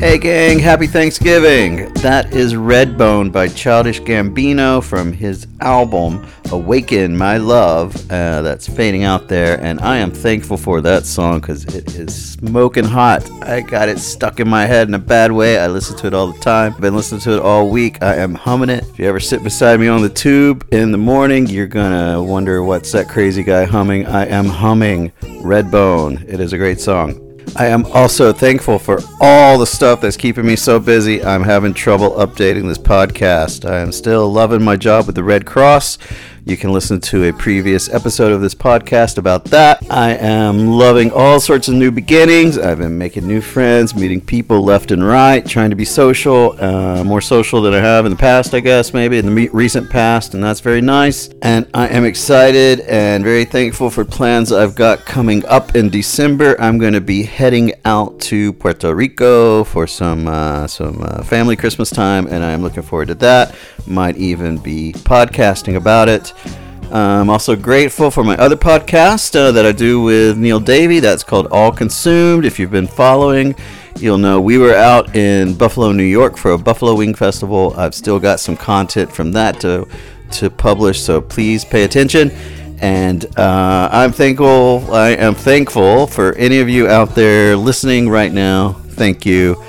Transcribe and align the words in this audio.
Hey 0.00 0.16
gang, 0.16 0.58
happy 0.58 0.86
Thanksgiving! 0.86 1.92
That 1.96 2.32
is 2.32 2.54
Redbone 2.54 3.30
by 3.30 3.48
Childish 3.48 4.00
Gambino 4.00 4.82
from 4.82 5.12
his 5.12 5.46
album 5.60 6.26
Awaken 6.50 7.14
My 7.14 7.36
Love. 7.36 7.94
Uh, 8.10 8.40
that's 8.40 8.66
fading 8.66 9.04
out 9.04 9.28
there, 9.28 9.60
and 9.60 9.78
I 9.80 9.98
am 9.98 10.10
thankful 10.10 10.56
for 10.56 10.80
that 10.80 11.04
song 11.04 11.40
because 11.40 11.66
it 11.66 11.96
is 11.96 12.32
smoking 12.32 12.86
hot. 12.86 13.30
I 13.42 13.60
got 13.60 13.90
it 13.90 13.98
stuck 13.98 14.40
in 14.40 14.48
my 14.48 14.64
head 14.64 14.88
in 14.88 14.94
a 14.94 14.98
bad 14.98 15.32
way. 15.32 15.58
I 15.58 15.66
listen 15.66 15.98
to 15.98 16.06
it 16.06 16.14
all 16.14 16.32
the 16.32 16.40
time. 16.40 16.72
Been 16.80 16.96
listening 16.96 17.20
to 17.20 17.34
it 17.34 17.42
all 17.42 17.68
week. 17.68 18.02
I 18.02 18.16
am 18.16 18.34
humming 18.34 18.70
it. 18.70 18.84
If 18.84 18.98
you 18.98 19.04
ever 19.04 19.20
sit 19.20 19.44
beside 19.44 19.80
me 19.80 19.88
on 19.88 20.00
the 20.00 20.08
tube 20.08 20.66
in 20.72 20.92
the 20.92 20.98
morning, 20.98 21.46
you're 21.46 21.66
gonna 21.66 22.22
wonder 22.22 22.62
what's 22.62 22.90
that 22.92 23.10
crazy 23.10 23.42
guy 23.42 23.66
humming. 23.66 24.06
I 24.06 24.24
am 24.24 24.46
humming 24.46 25.10
Redbone. 25.20 26.26
It 26.26 26.40
is 26.40 26.54
a 26.54 26.56
great 26.56 26.80
song. 26.80 27.29
I 27.56 27.66
am 27.66 27.84
also 27.86 28.32
thankful 28.32 28.78
for 28.78 29.00
all 29.20 29.58
the 29.58 29.66
stuff 29.66 30.00
that's 30.00 30.16
keeping 30.16 30.46
me 30.46 30.56
so 30.56 30.78
busy. 30.78 31.22
I'm 31.22 31.42
having 31.42 31.74
trouble 31.74 32.12
updating 32.12 32.68
this 32.68 32.78
podcast. 32.78 33.68
I 33.68 33.80
am 33.80 33.92
still 33.92 34.30
loving 34.30 34.62
my 34.62 34.76
job 34.76 35.06
with 35.06 35.16
the 35.16 35.24
Red 35.24 35.46
Cross. 35.46 35.98
You 36.46 36.56
can 36.56 36.72
listen 36.72 37.00
to 37.02 37.24
a 37.24 37.32
previous 37.34 37.92
episode 37.92 38.32
of 38.32 38.40
this 38.40 38.54
podcast 38.54 39.18
about 39.18 39.44
that. 39.46 39.84
I 39.90 40.12
am 40.14 40.68
loving 40.68 41.12
all 41.12 41.38
sorts 41.38 41.68
of 41.68 41.74
new 41.74 41.90
beginnings. 41.90 42.56
I've 42.56 42.78
been 42.78 42.96
making 42.96 43.26
new 43.26 43.42
friends, 43.42 43.94
meeting 43.94 44.22
people 44.22 44.62
left 44.62 44.90
and 44.90 45.06
right, 45.06 45.44
trying 45.44 45.68
to 45.68 45.76
be 45.76 45.84
social, 45.84 46.56
uh, 46.58 47.04
more 47.04 47.20
social 47.20 47.60
than 47.60 47.74
I 47.74 47.80
have 47.80 48.06
in 48.06 48.10
the 48.10 48.16
past, 48.16 48.54
I 48.54 48.60
guess, 48.60 48.94
maybe 48.94 49.18
in 49.18 49.26
the 49.26 49.48
recent 49.50 49.90
past, 49.90 50.32
and 50.32 50.42
that's 50.42 50.60
very 50.60 50.80
nice. 50.80 51.28
And 51.42 51.68
I 51.74 51.88
am 51.88 52.06
excited 52.06 52.80
and 52.80 53.22
very 53.22 53.44
thankful 53.44 53.90
for 53.90 54.06
plans 54.06 54.50
I've 54.50 54.74
got 54.74 55.04
coming 55.04 55.44
up 55.44 55.76
in 55.76 55.90
December. 55.90 56.58
I'm 56.58 56.78
going 56.78 56.94
to 56.94 57.02
be 57.02 57.22
heading 57.22 57.74
out 57.84 58.18
to 58.20 58.54
Puerto 58.54 58.94
Rico 58.94 59.62
for 59.64 59.86
some 59.86 60.26
uh, 60.26 60.66
some 60.68 61.02
uh, 61.02 61.22
family 61.22 61.56
Christmas 61.56 61.90
time, 61.90 62.26
and 62.28 62.42
I'm 62.42 62.62
looking 62.62 62.82
forward 62.82 63.08
to 63.08 63.14
that. 63.16 63.54
Might 63.86 64.16
even 64.16 64.58
be 64.58 64.92
podcasting 64.92 65.76
about 65.76 66.08
it. 66.08 66.32
I'm 66.92 67.30
also 67.30 67.54
grateful 67.54 68.10
for 68.10 68.24
my 68.24 68.36
other 68.36 68.56
podcast 68.56 69.36
uh, 69.36 69.52
that 69.52 69.64
I 69.64 69.70
do 69.70 70.02
with 70.02 70.36
Neil 70.36 70.58
Davey. 70.58 70.98
That's 70.98 71.22
called 71.22 71.46
All 71.52 71.70
Consumed. 71.70 72.44
If 72.44 72.58
you've 72.58 72.72
been 72.72 72.88
following, 72.88 73.54
you'll 73.96 74.18
know 74.18 74.40
we 74.40 74.58
were 74.58 74.74
out 74.74 75.14
in 75.14 75.54
Buffalo, 75.54 75.92
New 75.92 76.02
York 76.02 76.36
for 76.36 76.50
a 76.50 76.58
Buffalo 76.58 76.96
Wing 76.96 77.14
Festival. 77.14 77.74
I've 77.76 77.94
still 77.94 78.18
got 78.18 78.40
some 78.40 78.56
content 78.56 79.12
from 79.12 79.32
that 79.32 79.60
to 79.60 79.86
to 80.32 80.50
publish, 80.50 81.00
so 81.00 81.20
please 81.20 81.64
pay 81.64 81.84
attention. 81.84 82.30
And 82.80 83.24
uh, 83.38 83.88
I'm 83.92 84.10
thankful. 84.10 84.92
I 84.92 85.10
am 85.10 85.34
thankful 85.34 86.06
for 86.06 86.34
any 86.34 86.60
of 86.60 86.68
you 86.68 86.88
out 86.88 87.14
there 87.14 87.56
listening 87.56 88.08
right 88.08 88.32
now. 88.32 88.72
Thank 88.72 89.26
you. 89.26 89.62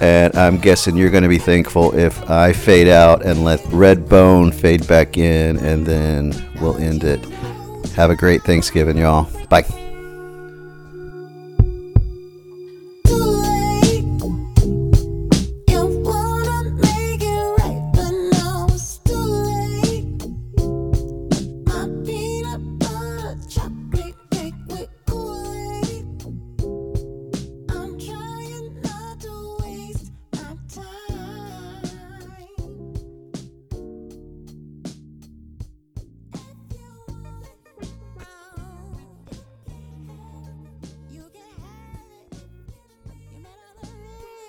And 0.00 0.36
I'm 0.36 0.58
guessing 0.58 0.96
you're 0.96 1.10
going 1.10 1.22
to 1.22 1.28
be 1.28 1.38
thankful 1.38 1.96
if 1.96 2.28
I 2.30 2.52
fade 2.52 2.88
out 2.88 3.24
and 3.24 3.44
let 3.44 3.60
Redbone 3.60 4.52
fade 4.52 4.86
back 4.86 5.16
in, 5.16 5.56
and 5.58 5.86
then 5.86 6.34
we'll 6.60 6.76
end 6.76 7.04
it. 7.04 7.24
Have 7.94 8.10
a 8.10 8.16
great 8.16 8.42
Thanksgiving, 8.42 8.98
y'all. 8.98 9.28
Bye. 9.48 9.85